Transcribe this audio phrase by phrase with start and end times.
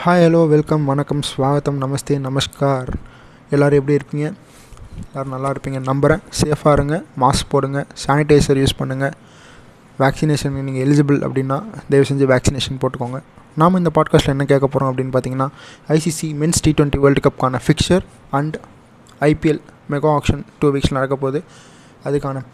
[0.00, 2.88] Hi hello welcome வணக்கம் ஸ்வாகத்தம் நமஸ்தே நமஸ்கார்.
[3.50, 4.24] எல்லோரும் எப்படி இருப்பீங்க
[5.08, 9.14] எல்லோரும் நல்லா இருப்பீங்க நம்புகிறேன் சேஃபாக இருங்க மாஸ்க் போடுங்க சானிடைசர் யூஸ் பண்ணுங்கள்
[9.98, 11.58] வேக்சினேஷன் நீங்கள் எலிஜிபிள் அப்படின்னா
[11.90, 13.20] தயவு செஞ்சு வேக்சினேஷன் போட்டுக்கோங்க.
[13.62, 15.48] நாம் இந்த பாட்காஸ்ட்டில் என்ன கேட்க போகிறோம் அப்படின்னு பார்த்தீங்கன்னா
[15.96, 18.04] ICC men's T twenty world கப்க்கான fixture
[18.40, 18.58] and
[19.30, 19.62] IPL
[19.94, 21.42] mega auction two weeks நடக்க போகுது.
[22.08, 22.44] அதுக்கான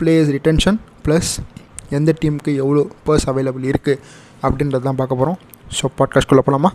[0.00, 1.32] பிளேயர்ஸ் ரிட்டென்ஷன் ப்ளஸ்
[1.98, 4.00] எந்த டீமுக்கு எவ்வளோ பர்ஸ் அவைலபிள் இருக்குது
[4.46, 5.40] அப்படின்றது தான் பார்க்க போகிறோம்
[5.78, 6.70] ஸோ பாட்காஸ்ட்குள்ளே போகலாமா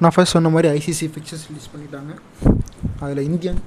[0.00, 2.12] நான் ஃபர்ஸ்ட் சொன்ன மாதிரி ஐசிசி ஃபிக்சர்ஸ் ரிலீஸ் பண்ணிட்டாங்க.
[3.04, 3.60] அதில் இந்தியன்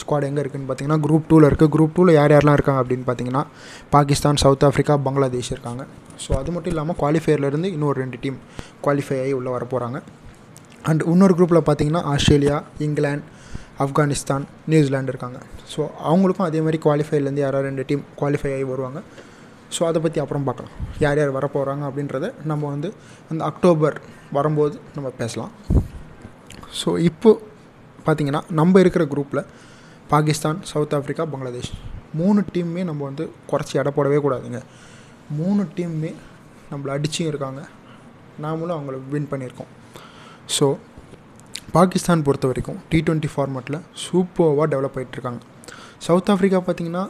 [0.00, 3.42] ஸ்குவாட் எங்கே இருக்குதுன்னு பார்த்தீங்கன்னா குரூப் டூவில் இருக்குது குரூப் டூவில் யார் யாரெல்லாம் இருக்காங்க அப்படின்னு பார்த்தீங்கன்னா
[3.90, 5.82] பாகிஸ்தான் சவுத் ஆஃப்ரிக்கா பங்களாதேஷ் இருக்காங்க.
[6.24, 8.38] ஸோ அது மட்டும் இல்லாமல் குவாலிஃபையர்லேருந்து இன்னொரு ரெண்டு டீம்
[8.84, 10.00] குவாலிஃபை ஆகி உள்ளே வர போகிறாங்க
[10.82, 13.24] அண்ட் இன்னொரு குரூப்பில் பார்த்தீங்கன்னா Australia England
[13.84, 15.38] Afghanistan New Zealand இருக்காங்க.
[15.76, 19.02] ஸோ அவங்களுக்கும் அதே மாதிரி குவாலிஃபைலேருந்து யாராவது ரெண்டு டீம் குவாலிஃபை ஆகி வருவாங்க.
[19.76, 20.74] ஸோ அதை பற்றி அப்புறம் பார்க்கலாம்.
[21.04, 22.88] யார் யார் வரப்போகிறாங்க அப்படின்றத நம்ம வந்து
[23.30, 23.96] அந்த அக்டோபர்
[24.36, 25.52] வரும்போது நம்ம பேசலாம்.
[26.80, 27.30] ஸோ இப்போ
[28.06, 29.42] பார்த்திங்கன்னா நம்ம இருக்கிற குரூப்பில்
[30.12, 31.72] பாகிஸ்தான் சவுத் ஆஃப்ரிக்கா பங்களாதேஷ்
[32.20, 34.60] மூணு டீமுமே நம்ம வந்து குறைச்சி எடை போடவே கூடாதுங்க.
[35.38, 36.10] மூணு டீமுமே
[36.72, 37.62] நம்மளை அடிச்சும் இருக்காங்க.
[38.44, 39.72] நாமளும் அவங்கள வின் பண்ணியிருக்கோம்.
[40.56, 40.66] ஸோ
[41.76, 45.40] பாகிஸ்தான் பொறுத்த வரைக்கும் டி ட்வெண்ட்டி ஃபார்மேட்டில் சூப்பர்வாக டெவலப் ஆகிட்டுருக்காங்க
[46.06, 47.04] சவுத் ஆஃப்ரிக்கா பார்த்திங்கன்னா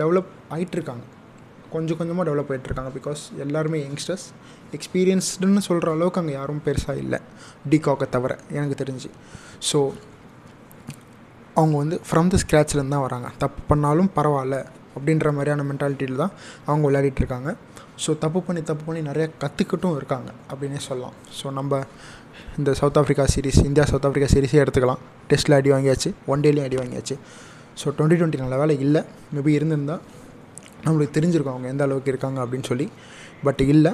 [0.00, 1.04] டெவலப் ஆகிட்டுருக்காங்க
[1.74, 4.26] கொஞ்சம் கொஞ்சமாக டெவலப் ஆகிட்டுருக்காங்க பிகாஸ் எல்லாருமே யங்ஸ்டர்ஸ்
[4.76, 7.18] எக்ஸ்பீரியன்ஸ்டுன்னு சொல்கிற அளவுக்கு அங்கே யாரும் பெருசாக இல்லை.
[7.72, 9.10] டிகாக்கை தவிர எனக்கு தெரிஞ்சு.
[9.70, 9.80] ஸோ
[11.60, 13.28] அவங்க வந்து ஃப்ரம் த ஸ்க்ராட்ச்லேருந்து தான் வராங்க.
[13.42, 14.56] தப்பு பண்ணாலும் பரவாயில்ல
[14.96, 16.34] அப்படின்ற மாதிரியான மென்டாலிட்டியில் தான்
[16.68, 17.50] அவங்க விளையாடிட்டுருக்காங்க
[18.04, 21.14] ஸோ தப்பு பண்ணி தப்பு பண்ணி நிறையா கற்றுக்கிட்டும் இருக்காங்க அப்படின்னே சொல்லலாம்.
[21.38, 21.80] ஸோ நம்ம
[22.58, 25.00] இந்த south Africa series India south Africa சீரிஸே எடுத்துக்கலாம்.
[25.30, 27.16] டெஸ்ட்டில் அடி வாங்கியாச்சு ஒன் டேலையும் அடி வாங்கியாச்சு.
[27.80, 29.02] ஸோ டுவெண்ட்டி டுவெண்ட்டி நல்ல வேலை இல்லை.
[29.36, 30.02] மேபி இருந்திருந்தால்
[30.86, 32.88] நம்மளுக்கு தெரிஞ்சிருக்கும் அவங்க எந்த அளவுக்கு இருக்காங்க அப்படின்னு சொல்லி.
[33.44, 33.92] பட் இல்லை.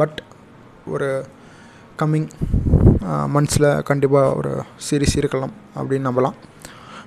[0.00, 0.18] பட்
[0.94, 1.08] ஒரு
[2.02, 2.28] கம்மிங்
[3.34, 4.52] மந்த்ஸில் கண்டிப்பாக ஒரு
[4.86, 6.36] சீரிஸ் இருக்கலாம் அப்படின்னு நம்பலாம்.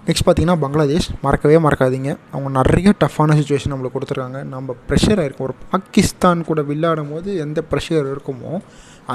[0.05, 1.07] நெக்ஸ்ட் பார்த்திங்கன்னா பங்களாதேஷ்.
[1.25, 2.11] மறக்கவே மறக்காதீங்க.
[2.31, 4.39] அவங்க நிறைய டஃப்பான சுச்சுவேஷன் நம்மளுக்கு கொடுத்துருக்காங்க.
[4.53, 5.47] நம்ம ப்ரெஷராக இருக்கும்.
[5.47, 8.53] ஒரு பாகிஸ்தான் கூட விளையாடும் போது எந்த ப்ரெஷர் இருக்குமோ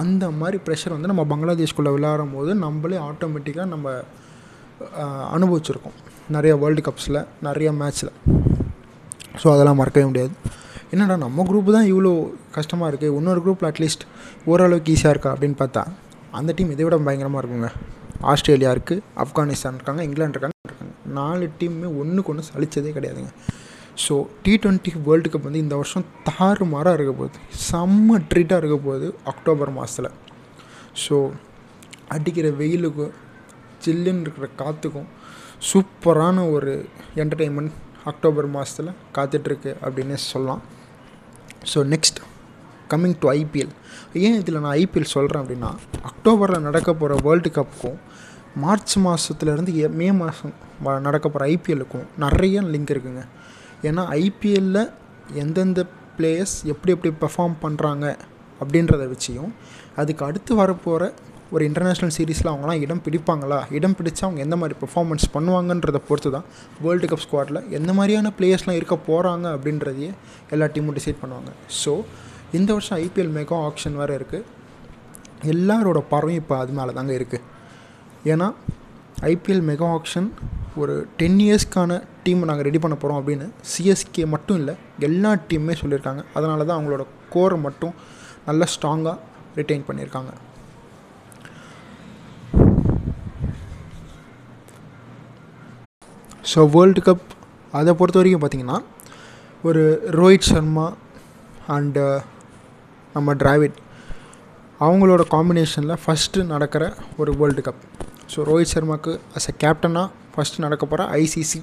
[0.00, 3.90] அந்த மாதிரி ப்ரெஷர் வந்து நம்ம பங்களாதேஷ்குள்ளே விளையாடும் போது நம்மளே ஆட்டோமேட்டிக்காக நம்ம
[5.36, 5.96] அனுபவிச்சிருக்கோம்.
[6.34, 8.12] நிறைய வேர்ல்டு கப்ஸில் நிறைய மேட்ச்சில்
[9.42, 10.32] ஸோ அதெல்லாம் மறக்கவே முடியாது.
[10.94, 12.12] என்னடா நம்ம குரூப்பு தான் இவ்வளோ
[12.56, 14.04] கஷ்டமாக இருக்குது இன்னொரு குரூப்பில் அட்லீஸ்ட்
[14.50, 15.82] ஓரளவுக்கு ஈஸியாக இருக்கா அப்படின்னு பார்த்தா
[16.38, 17.70] அந்த டீம் இதை விட பயங்கரமாக இருக்குங்க.
[18.32, 20.92] ஆஸ்திரேலியா இருக்குது ஆப்கானிஸ்தான் இருக்காங்க இங்கிலாந்து இருக்காங்க இருக்காங்க.
[21.18, 23.32] நாலு டீமுமே ஒன்றுக்கு ஒன்று சளிச்சதே கிடையாதுங்க.
[24.04, 24.14] So
[24.44, 27.38] T twenty world cup வந்து இந்த வருஷம் தாறுமாறாக இருக்க போகுது.
[27.68, 30.10] செம்ம ட்ரீட்டாக இருக்க போகுது அக்டோபர் மாதத்தில்
[31.04, 31.16] ஸோ
[32.14, 33.14] அடிக்கிற வெயிலுக்கும்
[33.84, 35.08] ஜில்லுன்னு இருக்கிற காற்றுக்கும்
[35.68, 36.72] சூப்பரான ஒரு
[37.22, 37.74] என்டர்டெயின்மெண்ட்
[38.10, 40.62] அக்டோபர் மாதத்தில் காத்துட்ருக்கு அப்படின்னு சொல்லலாம்.
[41.72, 42.20] So next
[42.92, 43.72] coming to IPL
[44.26, 45.70] ஏன் இதில் நான் ஐபிஎல் சொல்கிறேன் அப்படின்னா
[46.10, 47.98] அக்டோபரில் நடக்க போகிற வேர்ல்டு கப்புக்கும்
[48.64, 50.54] மார்ச் மாதத்துலேருந்து மே மாதம்
[51.06, 53.24] நடக்க போகிற ஐபிஎல்லுக்கும் நிறைய லிங்க் இருக்குங்க.
[53.88, 54.82] ஏன்னா ஐபிஎல்லில்
[55.42, 55.80] எந்தெந்த
[56.18, 58.04] பிளேயர்ஸ் எப்படி எப்படி பெர்ஃபார்ம் பண்ணுறாங்க
[58.60, 59.50] அப்படின்றத வச்சியும்
[60.00, 61.04] அதுக்கு அடுத்து வரப்போகிற
[61.54, 63.58] ஒரு இன்டர்நேஷ்னல் சீரீஸில் அவங்களாம் இடம் பிடிப்பாங்களா?
[63.78, 66.46] இடம் பிடிச்சா அவங்க எந்த மாதிரி பெர்ஃபார்மன்ஸ் பண்ணுவாங்கன்றதை பொறுத்து தான்
[66.84, 70.10] வேர்ல்டு கப் ஸ்குவாடில் எந்த மாதிரியான பிளேயர்ஸ்லாம் இருக்க போகிறாங்க அப்படின்றதையே
[70.54, 71.50] எல்லா டீமும் டிசைட் பண்ணுவாங்க.
[71.82, 71.92] ஸோ
[72.58, 74.44] இந்த வருஷம் ஐபிஎல் மெகா ஆப்ஷன் வேறு இருக்குது
[75.52, 77.44] எல்லாரோட பார்வையும் இப்போ அது மேலே தாங்க இருக்குது
[78.32, 78.48] ஏன்னா
[79.32, 80.28] ஐபிஎல் மெகா ஆக்ஷன்
[80.82, 84.74] ஒரு டென் இயர்ஸ்க்கான டீமை நாங்கள் ரெடி பண்ண போகிறோம் அப்படின்னு சிஎஸ்கே மட்டும் இல்லை
[85.08, 86.22] எல்லா டீமுமே சொல்லியிருக்காங்க.
[86.38, 87.04] அதனால தான் அவங்களோட
[87.34, 87.94] கோரை மட்டும்
[88.48, 89.16] நல்லா ஸ்ட்ராங்காக
[89.60, 90.32] ரிட்டைன் பண்ணியிருக்காங்க.
[96.46, 97.24] ஸோ வேர்ல்டு கப்
[97.74, 98.78] அதை பொறுத்த வரைக்கும் பார்த்திங்கன்னா
[99.64, 99.82] ஒரு
[100.16, 100.86] ரோஹித் சர்மா
[101.68, 102.18] அண்டு uh,
[103.14, 103.76] நம்ம டிராவிட்
[104.80, 106.84] அவங்களோட காம்பினேஷனில் ஃபஸ்ட்டு நடக்கிற
[107.16, 107.82] ஒரு வேர்ல்டு கப்
[108.32, 111.60] ஸோ ரோஹித் சர்மாவுக்கு அஸ் எ கேப்டனாக ஃபஸ்ட்டு நடக்க போகிற ICC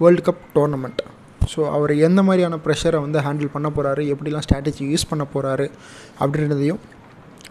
[0.00, 1.02] world cup tournament
[1.46, 5.66] so அவர் எந்த மாதிரியான ப்ரெஷரை வந்து ஹேண்டில் பண்ண போகிறாரு எப்படிலாம் ஸ்ட்ராட்டஜி யூஸ் பண்ண போகிறாரு
[6.20, 6.80] அப்படின்றதையும்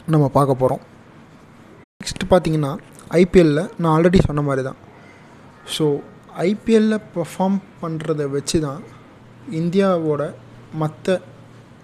[0.07, 0.83] நம்ம பார்க்க போகிறோம்
[2.01, 2.71] நெக்ஸ்ட் பார்த்திங்கன்னா
[3.15, 4.79] ஐபிஎல்லில் நான் ஆல்ரெடி சொன்ன மாதிரி தான்
[5.75, 5.85] ஸோ
[6.43, 8.81] ஐபிஎல்லில் பர்ஃபார்ம் பண்ணுறத வச்சு தான்
[9.51, 10.23] இந்தியாவோட
[10.73, 11.17] மற்ற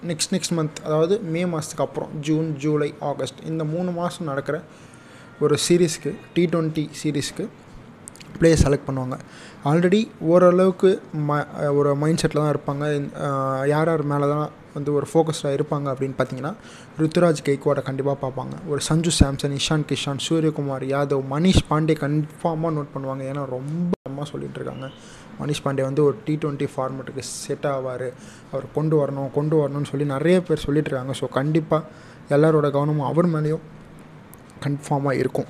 [0.03, 4.57] நெக்ஸ்ட் நெக்ஸ்ட் மந்த் அதாவது மே மாதத்துக்கு அப்புறம் ஜூன் ஜூலை ஆகஸ்ட் இந்த மூணு மாதம் நடக்கிற
[5.41, 7.45] ஒரு சீரீஸ்க்கு டி ட்வெண்ட்டி சீரீஸ்க்கு
[8.39, 9.17] பிளேயர் செலக்ட் பண்ணுவாங்க.
[9.69, 10.01] ஆல்ரெடி
[10.31, 10.89] ஓரளவுக்கு
[11.27, 11.39] ம
[11.79, 12.85] ஒரு மைண்ட் செட்டில் தான் இருப்பாங்க.
[13.73, 14.47] யார் யார் மேலே தான்
[14.77, 16.53] வந்து ஒரு ஃபோக்கஸ்டாக இருப்பாங்க அப்படின்னு பார்த்தீங்கன்னா
[17.01, 22.93] ருத்துராஜ் கெய்க்வாடை கண்டிப்பாக பார்ப்பாங்க ஒரு சஞ்சு சாம்சன் இஷான் கிஷான் சூரியகுமார் யாதவ் மணிஷ் பாண்டே கன்ஃபார்மாக நோட்
[22.95, 23.23] பண்ணுவாங்க.
[23.31, 24.87] ஏன்னா ரொம்ப அம்மா சொல்லிகிட்டு இருக்காங்க.
[25.41, 28.07] மணிஷ் பாண்டே வந்து ஒரு டி ட்வெண்ட்டி ஃபார்மெட்டுக்கு செட் ஆவார்.
[28.51, 31.15] அவர் கொண்டு வரணும் கொண்டு வரணும்னு சொல்லி நிறைய பேர் சொல்லிட்டு இருக்காங்க.
[31.21, 31.87] ஸோ கண்டிப்பாக
[32.35, 33.65] எல்லாரோட கவனமும் அவர் மேலேயும்
[34.65, 35.49] கன்ஃபார்மாக இருக்கும்.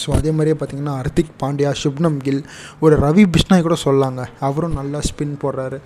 [0.00, 2.42] ஸோ அதே மாதிரியே பார்த்திங்கன்னா ஹர்திக் பாண்டியா சுப்னம் கில்
[2.84, 4.22] ஒரு ரவி பிஷ்னாய் கூட சொல்லாங்க.
[4.48, 5.78] அவரும் நல்லா ஸ்பின் போடுறாரு.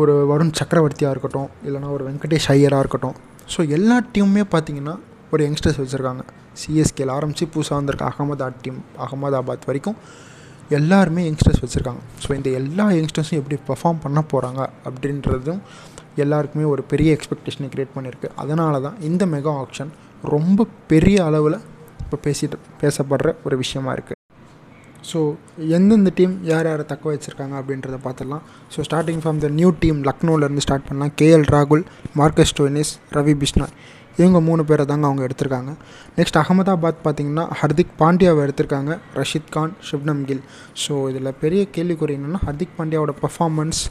[0.00, 3.16] ஒரு வருண் சக்கரவர்த்தியாக இருக்கட்டும் இல்லைனா ஒரு வெங்கடேஷ் ஐயராக இருக்கட்டும்.
[3.52, 4.94] ஸோ எல்லா டீமுமே பார்த்தீங்கன்னா
[5.34, 6.22] ஒரு யங்ஸ்டர்ஸ் வச்சுருக்காங்க.
[6.60, 9.98] சிஎஸ்கேல ஆரம்பித்து புதுசாக வந்திருக்க அகமதாபாத் டீம் அகமதாபாத் வரைக்கும்
[10.78, 12.02] எல்லாருமே யங்ஸ்டர்ஸ் வச்சுருக்காங்க.
[12.24, 15.60] ஸோ இந்த எல்லா யங்ஸ்டர்ஸும் எப்படி பெர்ஃபார்ம் பண்ண போகிறாங்க அப்படின்றதும்
[16.24, 18.28] எல்லாருக்குமே ஒரு பெரிய எக்ஸ்பெக்டேஷனை க்ரியேட் பண்ணியிருக்கு.
[18.42, 19.92] அதனால தான் இந்த மெகா ஆக்ஷன்
[20.22, 21.58] ரொம்ப பெரிய அளவில்
[22.04, 24.16] இப்போ பேசிட்டு பேசப்படுற ஒரு விஷயமா இருக்குது
[25.10, 25.20] ஸோ
[25.76, 28.42] எந்தெந்த டீம் யார் யாரை தக்க வச்சுருக்காங்க அப்படின்றத பார்த்துடலாம்.
[28.74, 31.12] So starting from the new team லக்னோலேருந்து start பண்ணலாம்.
[31.20, 31.84] கேஎல் ராகுல்
[32.20, 33.68] மார்க்கஸ் டோனிஸ் ரவி பிஷ்னா
[34.18, 35.72] இவங்க மூணு பேரை தாங்க அவங்க எடுத்திருக்காங்க.
[36.18, 40.42] நெக்ஸ்ட் அகமதாபாத் பார்த்திங்கன்னா ஹர்திக் பாண்டியாவை எடுத்திருக்காங்க ரஷித் கான் ஷிப்னம் கில்.
[40.84, 43.82] ஸோ இதில் பெரிய கேள்விக்குறி என்னென்னா ஹர்திக் பாண்டியாவோட பர்ஃபார்மன்ஸ்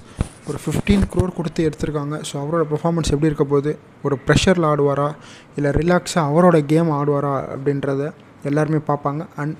[0.50, 2.16] ஒரு ஃபிஃப்டீன் க்ரோர் கொடுத்து எடுத்திருக்காங்க.
[2.30, 3.72] ஸோ அவரோட பர்ஃபார்மன்ஸ் எப்படி இருக்க போகுது?
[4.08, 5.10] ஒரு ப்ரெஷரில் ஆடுவாரா?
[5.58, 7.34] இல்லை ரிலாக்ஸாக அவரோட கேம் ஆடுவாரா?
[7.56, 8.12] அப்படின்றத
[8.52, 9.24] எல்லாருமே பார்ப்பாங்க.
[9.44, 9.56] அண்ட்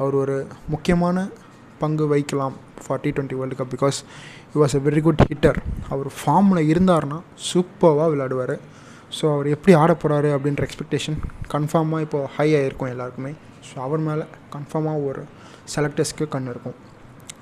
[0.00, 0.36] அவர் ஒரு
[0.74, 1.16] முக்கியமான
[1.82, 2.54] பங்கு வைக்கலாம்
[2.84, 3.98] forty twenty world cup because
[4.54, 5.58] he was a very good hitter
[5.94, 8.54] அவர் ஃபார்மில் இருந்தார்னா சூப்பராக விளையாடுவார்.
[9.18, 11.18] ஸோ அவர் எப்படி ஆட போகிறாரு அப்படின்ற எக்ஸ்பெக்டேஷன்
[11.54, 13.32] கன்ஃபார்மாக இப்போது ஹை ஆகிருக்கும் எல்லாருக்குமே.
[13.68, 14.24] ஸோ அவர் மேலே
[14.54, 15.22] கன்ஃபார்மாக ஒரு
[15.74, 16.76] செலக்டர்ஸ்க்கு கண் இருக்கும்.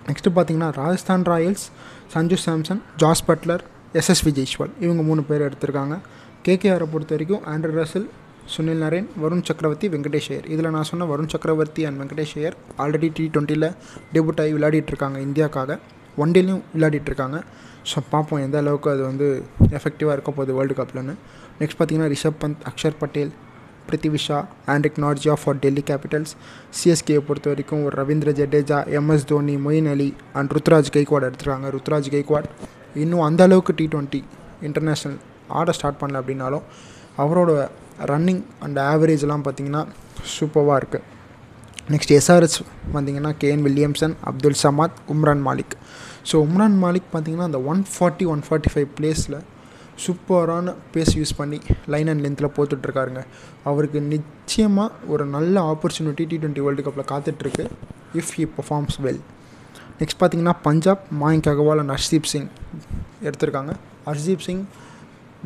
[0.09, 1.67] நெக்ஸ்ட்டு பார்த்தீங்கன்னா Rajasthan Royals
[2.15, 3.63] Sanju Samson Jos Buttler
[4.01, 5.95] SS Jaiswal இவங்க மூணு பேர் எடுத்திருக்காங்க.
[6.47, 8.09] கேகேஆரை பொறுத்த வரைக்கும் ஆண்ட்ரூ ரசில்
[8.53, 13.09] சுனில் நரேன் வருண் சக்கரவர்த்தி வெங்கடேஷ் ஐயர் இதில் நான் சொன்ன Varun Chakravarthy and Venkatesh Iyer already
[13.17, 13.69] T டுவெண்ட்டியில்
[14.15, 15.79] டெபுட் ஆகி விளையாடிட்டு இருக்காங்க இந்தியாக்காக.
[16.17, 17.43] ஒன் டேலையும் விளையாடிட்டு இருக்காங்க
[17.95, 21.15] ஸோ பார்ப்போம் எந்த அளவுக்கு அது வந்து எஃபெக்டிவாக இருக்க போகுது வேர்ல்டு கப்லன்னு
[21.61, 23.33] நெக்ஸ்ட் பார்த்திங்கன்னா Rishabh bandh Axar Patel
[23.89, 26.35] Prithvi Shaw Andrique நார்ஜியா for Delhi Capitals
[26.79, 31.71] சிஎஸ்கேயை பொறுத்த வரைக்கும் ஒரு Ravindra Jadeja MS Dhoni Moeen Ali and Ruturaj Gaikwad எடுத்துருக்காங்க.
[31.71, 32.49] ருத்ராஜ் கைக்வாட்
[32.95, 34.25] இன்னும் அந்த அளவுக்கு டி டுவெண்ட்டி
[34.63, 35.17] இன்டர்நேஷ்னல்
[35.49, 36.63] ஆட ஸ்டார்ட் பண்ணல அப்படின்னாலும்
[37.19, 37.71] அவரோட
[38.07, 39.87] ரன்னிங் அண்ட் ஆவரேஜ்லாம் பார்த்திங்கன்னா
[40.41, 41.19] சூப்பராக இருக்குது
[41.93, 42.59] நெக்ஸ்ட் எஸ்ஆர்எஸ்
[42.93, 45.75] பார்த்திங்கன்னா KN Williamson Abdul Samad Umran Malik
[46.31, 49.39] so Umran Malik பார்த்திங்கன்னா அந்த one forty one forty five பிளேஸில்
[50.05, 51.59] சூப்பரான பேஸ் யூஸ் பண்ணி
[51.93, 53.23] லைன் அண்ட் லென்த்தில் போத்துட்ருக்காருங்க.
[53.71, 57.65] அவருக்கு நிச்சயமாக ஒரு நல்ல ஆப்பர்ச்சுனிட்டி டி ட்வெண்ட்டி வேர்ல்டு கப்பில் காத்துட்ருக்கு
[58.21, 59.21] if he performs well
[60.01, 62.49] next பார்த்தீங்கன்னா பஞ்சாப் மாயங்க் அகர்வால் அண்ட் ஹர்ஷீப் சிங்
[63.27, 63.73] எடுத்திருக்காங்க.
[64.07, 64.63] ஹர்ஷீப் சிங்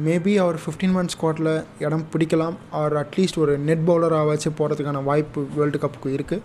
[0.03, 2.55] மேபி அவர் ஃபிஃப்டீன் மந்த்ஸ் ஸ்குவாட்டில் இடம் பிடிக்கலாம்.
[2.71, 6.43] அவர் அட்லீஸ்ட் ஒரு நெட் பவுலராக போகிறதுக்கான வாய்ப்பு வேர்ல்டு கப்புக்கு இருக்குது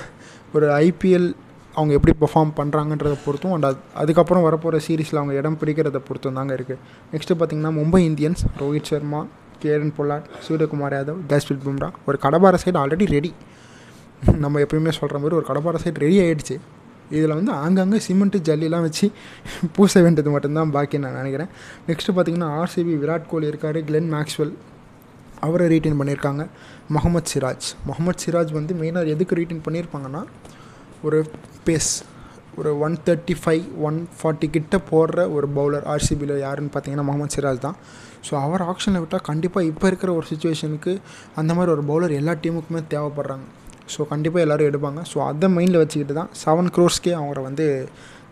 [0.53, 1.35] ஒரு ஐபிஎல்
[1.75, 6.55] அவங்க எப்படி பெர்ஃபார்ம் பண்ணுறாங்கன்றத பொறுத்தும் அண்ட் அது அதுக்கப்புறம் வரப்போகிற சீரீஸில் அவங்க இடம் பிடிக்கிறத பொறுத்தும் தாங்க
[6.55, 6.79] இருக்குது
[7.13, 9.27] நெக்ஸ்ட்டு பார்த்திங்கன்னா Mumbai Indians Rohit Sharma
[9.59, 13.35] Kieron Pollard Suryakumar Yadav Jasprit Bumrah ஒரு கடபார சைடு ஆல்ரெடி ரெடி
[14.39, 16.59] நம்ம எப்பயுமே சொல்கிற மாதிரி ஒரு கடப்பார சைடு ரெடி ஆகிடுச்சு
[17.17, 19.07] இதில் வந்து ஆங்காங்கே சிமெண்ட்டு ஜல்லிலாம் வச்சு
[19.77, 21.51] பூச வேண்டியது மட்டும்தான் பாக்கி நான் நினைக்கிறேன்.
[21.89, 24.55] நெக்ஸ்ட்டு பார்த்தீங்கன்னா ஆர்சிபி விராட் கோலி இருக்கார் கிளென் மேக்ஸ்வெல்
[25.47, 26.43] அவரை ரீட்டைன் பண்ணியிருக்காங்க
[26.95, 27.69] முகமது சிராஜ்.
[27.89, 30.23] முகமது சிராஜ் வந்து மெயினாக எதுக்கு ரீட்டைன் பண்ணியிருப்பாங்கன்னா
[31.09, 31.19] ஒரு
[31.67, 31.93] பேஸ்
[32.61, 37.61] ஒரு one thirty five one forty கிட்ட போடுற ஒரு பவுலர் ஆர்சிபியில் யாருன்னு பார்த்தீங்கன்னா முகமது சிராஜ்
[37.67, 37.77] தான்.
[38.27, 40.93] ஸோ அவர் ஆப்ஷனில் விட்டால் கண்டிப்பாக இப்போ இருக்கிற ஒரு சுச்சுவேஷனுக்கு
[41.41, 43.47] அந்த மாதிரி ஒரு பவுலர் எல்லா டீமுக்குமே தேவைப்படுறாங்க.
[43.95, 45.01] ஸோ கண்டிப்பாக எல்லோரும் எடுப்பாங்க.
[45.11, 47.67] ஸோ அதை மைண்டில் வச்சுக்கிட்டு தான் செவன் க்ரோர்ஸ்க்கே அவங்கள வந்து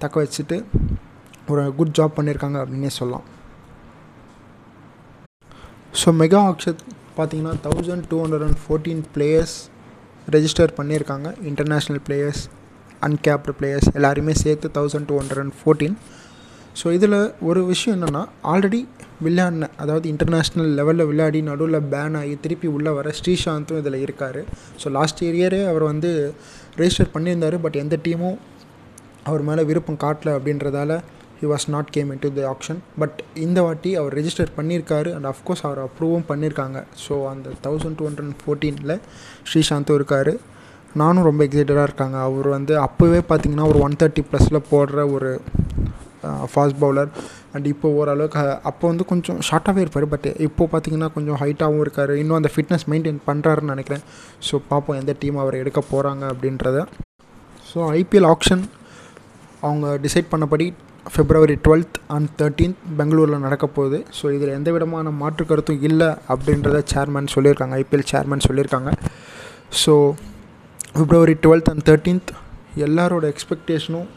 [0.02, 0.56] தக்க வச்சுட்டு
[1.52, 3.26] ஒரு குட் ஜாப் பண்ணியிருக்காங்க அப்படின்னே சொல்லலாம்.
[6.00, 6.80] ஸோ மெகா ஆக்ஷன்
[7.18, 9.56] பார்த்தீங்கன்னா thousand two hundred and fourteen players
[10.35, 12.42] register பண்ணியிருக்காங்க இன்டர்நேஷ்னல் பிளேயர்ஸ்
[13.06, 15.97] அன்கேப்டு பிளேயர்ஸ் எல்லாருமே சேர்த்து thousand two hundred and fourteen
[16.78, 17.18] so இதில்
[17.49, 18.80] ஒரு விஷயம் என்னென்னா ஆல்ரெடி
[19.26, 24.40] விளையாடின அதாவது இன்டர்நேஷ்னல் லெவலில் விளையாடி நடுவில் பேன் ஆகி திருப்பி உள்ளே வர ஸ்ரீசாந்தும் இதில் இருக்கார்.
[24.82, 26.11] ஸோ லாஸ்ட் இயரே அவர் வந்து
[26.80, 28.38] ரெஜிஸ்டர் பண்ணியிருந்தார் பட் எந்த டீமும்
[29.30, 30.92] அவர் மேலே விருப்பம் காட்டல அப்படின்றதால
[31.40, 35.28] he was not came in to the option but இந்த வாட்டி அவர் ரெஜிஸ்டர் பண்ணியிருக்காரு அண்ட்
[35.32, 36.78] அஃப்கோர்ஸ் அவர் அப்ரூவும் பண்ணியிருக்காங்க.
[37.04, 38.94] ஸோ அந்த தௌசண்ட் டூ ஹண்ட்ரட் ஃபோர்டீனில்
[39.50, 40.32] ஸ்ரீசாந்தும் இருக்கார்.
[41.02, 42.18] நானும் ரொம்ப எக்ஸைட்டடாக இருக்காங்க.
[42.28, 45.32] அவர் வந்து அப்போவே பார்த்தீங்கன்னா ஒரு ஒன் தேர்ட்டி ப்ளஸில் போடுற ஒரு
[46.52, 47.11] ஃபாஸ்ட் பவுலர்
[47.54, 50.06] அண்ட் இப்போ ஓரளவுக்கு அப்போ வந்து கொஞ்சம் ஷார்ட்டாகவே இருப்பார்.
[50.14, 52.12] பட் இப்போது பார்த்தீங்கன்னா கொஞ்சம் ஹைட்டாகவும் இருக்கார்.
[52.23, 54.04] இன்னும் அந்த ஃபிட்னஸ் மெயின்டைன் பண்ணுறாருன்னு நினைக்கிறேன்.
[54.49, 56.85] ஸோ பார்ப்போம் எந்த டீம் அவர் எடுக்க போகிறாங்க அப்படின்றத.
[57.70, 58.64] ஸோ ஐபிஎல் ஆப்ஷன்
[59.68, 60.66] அவங்க டிசைட் பண்ணபடி
[61.12, 63.99] ஃபெப்ரவரி டுவெல்த் அண்ட் தேர்ட்டீன்த் பெங்களூரில் நடக்க போகுது.
[64.18, 67.76] ஸோ இதில் எந்த விதமான மாற்று கருத்தும் இல்லை அப்படின்றத சேர்மேன் சொல்லியிருக்காங்க.
[67.82, 68.90] ஐபிஎல் சேர்மேன் சொல்லியிருக்காங்க.
[69.82, 69.94] So
[70.99, 72.30] February twelfth and thirteenth
[72.87, 74.08] எல்லாரோட எக்ஸ்பெக்டேஷனும்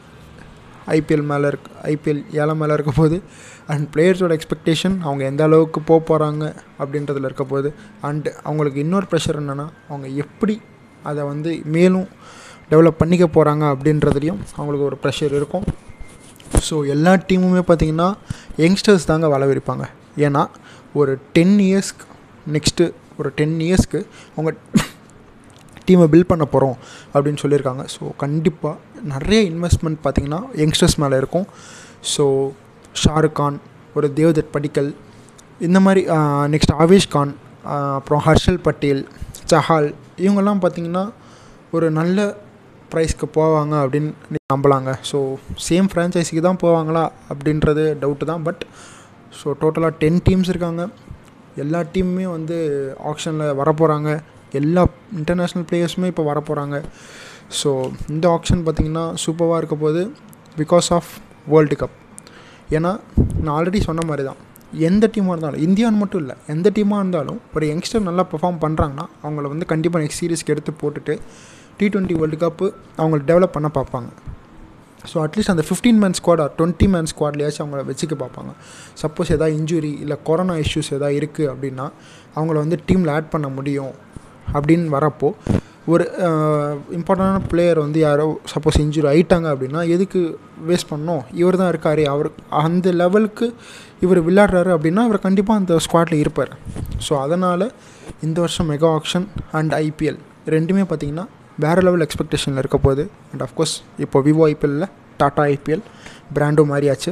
[0.88, 3.22] ஐபிஎல் மேலே இருக்க ஐபிஎல் ஏழை மேலே இருக்க போகுது
[3.68, 9.40] அண்ட் பிளேயர்ஸோட எக்ஸ்பெக்டேஷன் அவங்க எந்த அளவுக்கு போக போகிறாங்க அப்படின்றதுல இருக்க போது அண்ட் அவங்களுக்கு இன்னொரு ப்ரெஷர்
[9.40, 10.62] என்னென்னா அவங்க எப்படி
[11.04, 12.08] அதை வந்து மேலும்
[12.70, 15.66] டெவலப் பண்ணிக்க போகிறாங்க அப்படின்றதுலையும் அவங்களுக்கு ஒரு ப்ரெஷர் இருக்கும்.
[16.70, 18.14] ஸோ எல்லா டீமுமே பார்த்தீங்கன்னா
[18.58, 19.86] யங்ஸ்டர்ஸ் தாங்க வளவிருப்பாங்க
[20.18, 20.48] ஏன்னா
[20.94, 22.08] ஒரு டென் இயர்ஸ்க்கு
[22.52, 24.52] நெக்ஸ்ட்டு ஒரு டென் இயர்ஸ்க்கு அவங்க
[25.88, 26.76] டீமை பில்ட் பண்ண போகிறோம்
[27.14, 27.84] அப்படின்னு சொல்லியிருக்காங்க.
[27.96, 28.76] ஸோ கண்டிப்பாக
[29.14, 31.48] நிறைய இன்வெஸ்ட்மெண்ட் பார்த்திங்கன்னா யங்ஸ்டர்ஸ் மேலே இருக்கும்.
[32.14, 32.26] ஸோ
[33.04, 33.58] ஷாருக் கான்
[33.98, 34.92] ஒரு தேவ்தத் படிக்கல்
[35.68, 36.02] இந்த மாதிரி
[36.54, 37.34] நெக்ஸ்ட் ஆவேஷ் கான்
[37.98, 39.02] அப்புறம் ஹர்ஷல் பட்டேல்
[39.52, 39.90] சஹால்
[40.26, 41.04] இவங்கெல்லாம் பார்த்திங்கன்னா
[41.78, 42.20] ஒரு நல்ல
[42.92, 44.92] ப்ரைஸ்க்கு போவாங்க அப்படின்னு நம்பலாங்க.
[45.10, 45.18] ஸோ
[45.68, 48.44] சேம் ஃப்ரான்ச்சைஸிக்கு தான் போவாங்களா அப்படின்றது டவுட்டு தான்.
[48.48, 48.64] பட்
[49.40, 50.84] ஸோ டோட்டலாக டென் டீம்ஸ் இருக்காங்க.
[51.64, 52.58] எல்லா டீமுமே வந்து
[53.12, 54.10] ஆப்ஷனில் வரப்போகிறாங்க
[54.60, 54.84] எல்லா
[55.20, 56.78] இன்டர்நேஷ்னல் பிளேயர்ஸுமே இப்போ வரப்போகிறாங்க
[57.60, 57.70] ஸோ
[58.14, 60.02] இந்த ஆப்ஷன் பார்த்திங்கன்னா சூப்பராக இருக்க போது
[60.62, 61.12] பிகாஸ் ஆஃப்
[61.54, 61.98] வேர்ல்டு கப்
[62.78, 62.92] ஏன்னா
[63.44, 64.40] நான் ஆல்ரெடி சொன்ன மாதிரி தான்
[64.90, 69.48] எந்த டீமாக இருந்தாலும் இந்தியான்னு மட்டும் இல்லை எந்த டீமாக இருந்தாலும் ஒரு யங்ஸ்டர் நல்லா பெர்ஃபார்ம் பண்ணுறாங்கன்னா அவங்கள
[69.54, 71.16] வந்து கண்டிப்பாக நெக்ஸ்ட் சீரீஸ்க்கு எடுத்து போட்டுட்டு
[71.80, 72.68] டி ட்வெண்ட்டி வேர்ல்டு கப்பு
[73.02, 74.10] அவங்கள டெவலப் பண்ண பார்ப்பாங்க.
[75.10, 78.52] ஸோ அட்லீஸ்ட் அந்த fifteen man squad or twenty man ஸ்குவாட்லேயாச்சும் அவங்கள வச்சுக்க பார்ப்பாங்க.
[79.02, 81.86] சப்போஸ் எதாவது இன்ஜுரி இல்லை கொரோனா இஷ்யூஸ் எதாவது இருக்குது அப்படின்னா
[82.38, 83.94] அவங்கள வந்து டீமில் ஆட் பண்ண முடியும்.
[84.56, 85.30] அப்படின்னு வரப்போ
[85.92, 86.04] ஒரு
[86.98, 90.20] இம்பார்ட்டண்டான பிளேயர் வந்து யாரோ சப்போஸ் இன்ஜுரி ஆயிட்டாங்க அப்படின்னா எதுக்கு
[90.68, 92.02] வேஸ்ட் பண்ணோம் இவர் தான் இருக்கார்.
[92.14, 92.30] அவர்
[92.64, 93.48] அந்த லெவலுக்கு
[94.06, 96.52] இவர் விளையாடுறாரு அப்படின்னா அவர் கண்டிப்பாக அந்த ஸ்குவாட்டில் இருப்பார்.
[97.08, 97.66] ஸோ அதனால்
[98.28, 99.28] இந்த வருஷம் மெகா ஆக்ஷன்
[99.60, 100.20] அண்ட் ஐபிஎல்
[100.56, 101.26] ரெண்டுமே பார்த்திங்கன்னா
[101.66, 103.04] வேறு லெவல் எக்ஸ்பெக்டேஷனில் இருக்க போகுது.
[103.32, 104.90] அண்ட் அஃப்கோர்ஸ் இப்போ விவோ ஐபிஎல்லில்
[105.22, 105.84] டாட்டா ஐபிஎல்
[106.36, 107.12] பிராண்டும் மாறியாச்சு.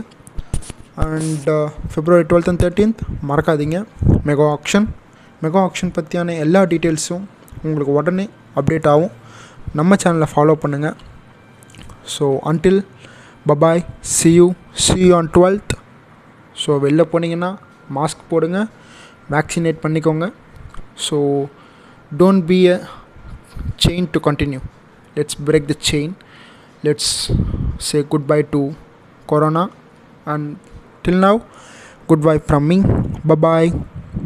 [1.08, 1.50] And
[1.92, 3.80] February twelfth and thirteenth மறக்காதீங்க.
[4.30, 4.88] மெகா ஆக்ஷன்
[5.44, 7.26] மெகா ஆக்ஷன் பற்றியான எல்லா டீட்டெயில்ஸும்
[7.66, 8.26] உங்களுக்கு உடனே
[8.60, 9.14] அப்டேட் ஆகும்.
[9.80, 10.98] நம்ம சேனலை ஃபாலோ பண்ணுங்கள்
[12.14, 12.80] so until
[13.50, 13.82] bye bye
[14.16, 14.48] see you
[14.86, 15.74] see you on twelfth
[16.64, 17.52] so வெளில போனீங்கன்னா
[17.98, 18.60] மாஸ்க் போடுங்க.
[19.34, 20.26] வேக்சினேட் பண்ணிக்கோங்க.
[21.06, 21.18] So
[22.20, 22.78] don't be a
[23.84, 24.62] chain to continue
[25.18, 26.14] let's break the chain
[26.88, 27.14] let's
[27.90, 28.62] say good bye to
[29.32, 29.64] corona
[30.34, 30.48] and
[31.06, 31.40] till now
[32.10, 32.78] good bye from me
[33.32, 33.70] bye bye